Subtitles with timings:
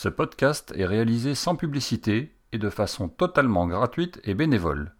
[0.00, 4.92] Ce podcast est réalisé sans publicité et de façon totalement gratuite et bénévole.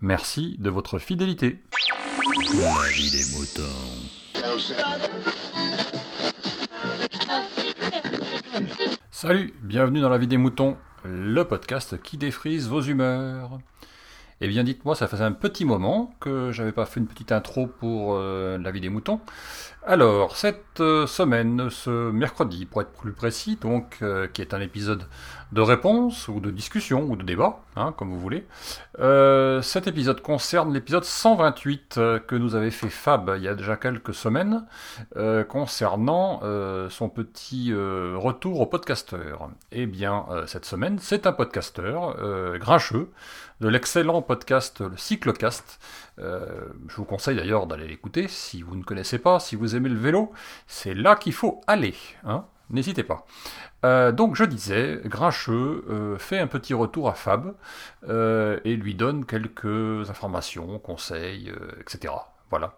[0.00, 1.60] Merci de votre fidélité.
[9.10, 13.58] Salut, bienvenue dans La vie des moutons, le podcast qui défrise vos humeurs.
[14.40, 17.66] Eh bien, dites-moi, ça faisait un petit moment que j'avais pas fait une petite intro
[17.66, 19.20] pour euh, la vie des moutons.
[19.88, 24.60] Alors, cette euh, semaine, ce mercredi, pour être plus précis, donc, euh, qui est un
[24.60, 25.04] épisode
[25.52, 28.46] de réponse ou de discussion ou de débat, hein, comme vous voulez.
[28.98, 33.76] Cet épisode concerne l'épisode 128 euh, que nous avait fait Fab il y a déjà
[33.76, 34.66] quelques semaines,
[35.48, 36.40] concernant
[36.90, 39.48] son petit retour au podcasteur.
[39.72, 42.16] Eh bien, cette semaine, c'est un podcasteur
[42.58, 43.10] grincheux
[43.60, 45.80] de l'excellent podcast le Cyclocast.
[46.18, 49.88] Euh, je vous conseille d'ailleurs d'aller l'écouter si vous ne connaissez pas, si vous aimez
[49.88, 50.32] le vélo,
[50.66, 51.94] c'est là qu'il faut aller.
[52.24, 53.24] Hein N'hésitez pas.
[53.86, 57.54] Euh, donc je disais, Grincheux euh, fait un petit retour à Fab
[58.06, 62.12] et lui donne quelques informations, conseils, etc.
[62.50, 62.74] Voilà.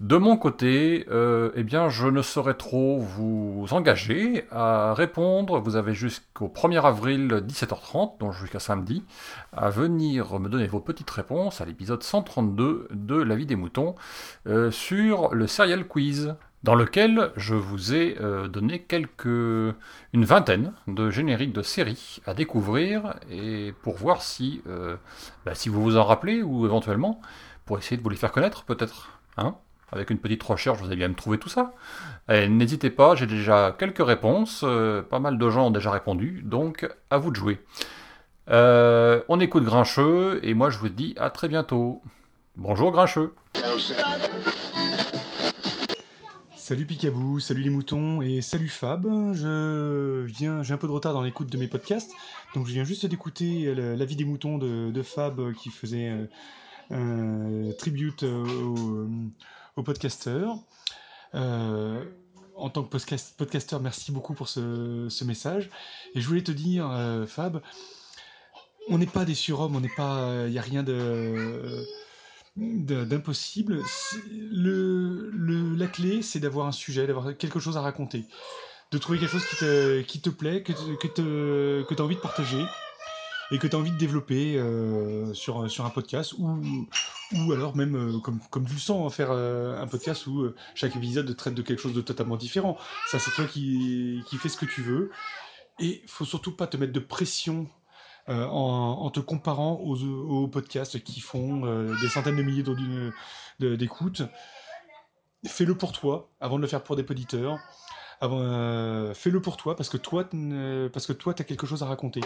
[0.00, 5.58] De mon côté, euh, eh bien, je ne saurais trop vous engager à répondre.
[5.58, 9.02] Vous avez jusqu'au 1er avril 17h30, donc jusqu'à samedi,
[9.52, 13.96] à venir me donner vos petites réponses à l'épisode 132 de La vie des moutons
[14.46, 20.72] euh, sur le serial quiz dans lequel je vous ai euh, donné quelques une vingtaine
[20.86, 24.96] de génériques de séries à découvrir et pour voir si euh,
[25.44, 27.20] bah, si vous vous en rappelez ou éventuellement
[27.64, 29.56] pour essayer de vous les faire connaître peut-être hein
[29.92, 31.72] avec une petite recherche, vous allez bien me trouver tout ça.
[32.28, 36.86] N'hésitez pas, j'ai déjà quelques réponses, euh, pas mal de gens ont déjà répondu, donc
[37.10, 37.58] à vous de jouer.
[38.50, 42.02] Euh, on écoute Grincheux, et moi je vous dis à très bientôt.
[42.56, 43.34] Bonjour Grincheux.
[46.54, 49.06] Salut Picabou, salut les moutons et salut Fab.
[49.32, 52.12] Je viens, j'ai un peu de retard dans l'écoute de mes podcasts,
[52.54, 56.10] donc je viens juste d'écouter le- la vie des moutons de, Fab qui faisait
[56.90, 59.06] euh, un tribute au,
[59.78, 60.56] au podcasteur.
[61.34, 62.04] Euh,
[62.56, 65.70] en tant que podcast, podcasteur, merci beaucoup pour ce, message.
[66.14, 67.62] Et je voulais te dire, euh, Fab,
[68.88, 71.86] on n'est pas des surhommes, on n'est pas, il n'y a rien de
[72.56, 73.84] d'impossible.
[74.32, 78.24] Le, la clé, c'est d'avoir un sujet, d'avoir quelque chose à raconter,
[78.90, 81.06] de trouver quelque chose qui te, qui te plaît, que, que
[81.94, 82.64] tu as envie de partager
[83.50, 86.60] et que tu as envie de développer euh, sur, sur un podcast ou,
[87.34, 90.54] ou alors même, euh, comme, comme tu le sens, faire euh, un podcast où euh,
[90.74, 92.76] chaque épisode traite de quelque chose de totalement différent.
[93.06, 95.10] Ça, c'est toi qui, qui fais ce que tu veux.
[95.80, 97.68] Et faut surtout pas te mettre de pression
[98.28, 102.64] euh, en, en te comparant aux, aux podcasts qui font euh, des centaines de milliers
[103.60, 104.22] d'écoutes.
[105.46, 107.58] Fais-le pour toi, avant de le faire pour des auditeurs.
[108.24, 111.86] Euh, fais-le pour toi, parce que toi, euh, parce que toi, t'as quelque chose à
[111.86, 112.20] raconter.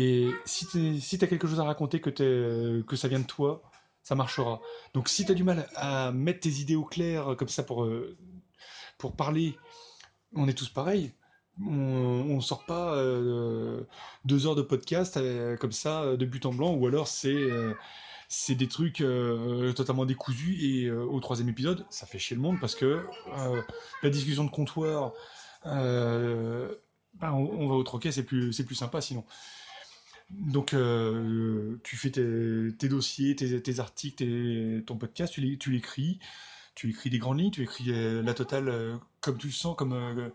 [0.00, 3.68] Et si tu as quelque chose à raconter, que, ça vient de toi,
[4.04, 4.60] ça marchera.
[4.94, 7.64] Donc si tu as du mal à mettre tes idées au clair, euh, comme ça,
[7.64, 8.16] pour, euh,
[8.96, 9.56] pour parler,
[10.36, 11.10] on est tous pareils.
[11.60, 11.72] On,
[12.30, 13.82] on sort pas euh,
[14.24, 15.18] deux heures de podcast
[15.58, 19.02] comme ça de but en blanc ou alors c'est des trucs
[19.74, 23.04] totalement décousus et au troisième épisode ça fait chier le monde parce que
[24.04, 25.10] la discussion de comptoir
[25.64, 26.70] ben,
[27.22, 29.24] on, on va au troquet c'est plus c'est plus sympa sinon
[30.30, 36.18] donc euh, tu fais tes, dossiers tes, tes articles ton podcast tu l'é- tu l'écris
[36.74, 39.74] tu écris des grandes lignes tu écris euh, la totale euh, comme tu le sens
[39.76, 40.28] comme euh,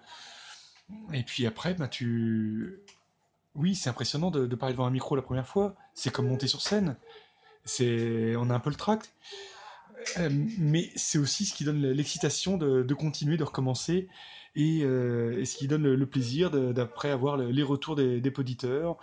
[1.13, 2.79] et puis après, bah, tu...
[3.55, 5.75] Oui, c'est impressionnant de, parler devant un micro la première fois.
[5.93, 6.95] C'est comme monter sur scène.
[7.65, 8.35] C'est...
[8.35, 9.13] On a un peu le tract.
[10.17, 14.07] Euh, mais c'est aussi ce qui donne l'excitation de, continuer, de recommencer.
[14.55, 18.97] Et, euh, ce qui donne le, plaisir d'après avoir le- les retours des, des auditeurs.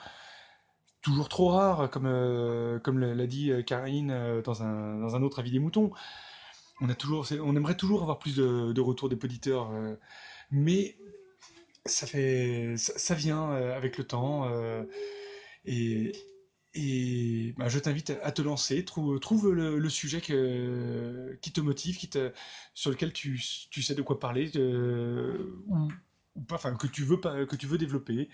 [1.02, 5.22] Toujours trop rare, comme, euh, comme l'a dit euh, Karine euh, dans un, dans un
[5.22, 5.92] autre avis des moutons.
[6.82, 9.70] On, a toujours, on aimerait toujours avoir plus de, de retours des auditeurs.
[10.50, 10.96] mais
[11.86, 14.50] ça fait ça, vient avec le temps
[15.64, 16.12] et
[16.74, 21.98] et bah, je t'invite à te lancer trouve, trouve le, sujet que, qui te motive
[21.98, 22.32] qui te,
[22.74, 25.88] sur lequel tu, tu sais de quoi parler ou,
[26.46, 28.30] pas que tu veux que tu veux développer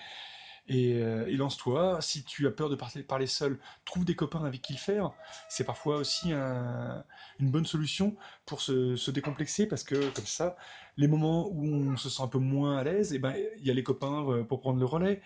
[0.68, 4.62] et, euh, et lance-toi si tu as peur de parler, seul trouve des copains avec
[4.62, 5.12] qui le faire
[5.48, 7.04] c'est parfois aussi un-
[7.38, 8.16] une bonne solution
[8.46, 10.56] pour se, décomplexer parce que comme ça
[10.96, 13.70] les moments où on se sent un peu moins à l'aise, et ben il y
[13.70, 15.20] a les copains euh, pour prendre le relais.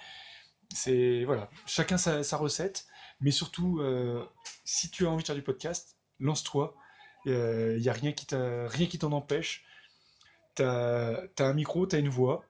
[0.75, 2.87] C'est voilà, chacun sa, recette,
[3.21, 4.25] mais surtout euh,
[4.65, 6.77] si tu as envie de faire du podcast, lance-toi.
[7.27, 9.65] Il n'y a rien qui t'a- rien qui t'en empêche.
[10.55, 12.45] T'as as un micro, t'as une voix,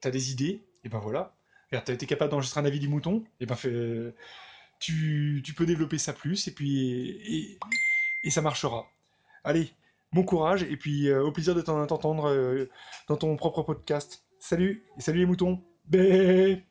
[0.00, 1.34] t'as des idées, et ben voilà.
[1.82, 3.56] Tu as été capable d'enregistrer un avis des moutons, et ben
[4.78, 7.58] tu, peux développer ça plus, et puis
[8.22, 8.86] et, ça marchera.
[9.44, 9.70] Allez,
[10.12, 12.70] bon courage, et puis euh, au plaisir de t'entendre euh,
[13.08, 14.24] dans ton propre podcast.
[14.38, 15.62] Salut, et salut les moutons.
[15.86, 16.64] Bé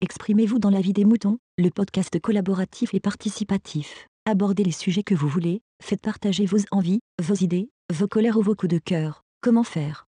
[0.00, 4.08] Exprimez-vous dans la vie des moutons, le podcast collaboratif et participatif.
[4.24, 8.42] Abordez les sujets que vous voulez, faites partager vos envies, vos idées, vos colères ou
[8.42, 9.24] vos coups de cœur.
[9.40, 10.06] Comment faire?